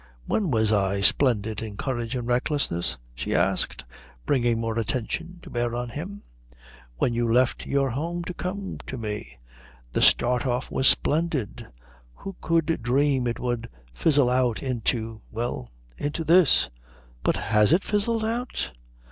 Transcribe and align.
"When 0.25 0.49
was 0.49 0.71
I 0.71 0.99
splendid 1.01 1.61
in 1.61 1.77
courage 1.77 2.15
and 2.15 2.27
recklessness?" 2.27 2.97
she 3.13 3.35
asked, 3.35 3.85
bringing 4.25 4.59
more 4.59 4.79
attention 4.79 5.37
to 5.43 5.51
bear 5.51 5.75
on 5.75 5.89
him. 5.89 6.23
"When 6.97 7.13
you 7.13 7.31
left 7.31 7.67
your 7.67 7.91
home 7.91 8.23
to 8.23 8.33
come 8.33 8.79
to 8.87 8.97
me. 8.97 9.37
The 9.93 10.01
start 10.01 10.47
off 10.47 10.71
was 10.71 10.87
splendid. 10.87 11.67
Who 12.15 12.35
could 12.41 12.81
dream 12.81 13.27
it 13.27 13.39
would 13.39 13.69
fizzle 13.93 14.31
out 14.31 14.63
into 14.63 15.21
well, 15.29 15.69
into 15.99 16.23
this?" 16.23 16.71
"But 17.21 17.37
has 17.37 17.71
it 17.71 17.83
fizzled 17.83 18.25
out? 18.25 18.71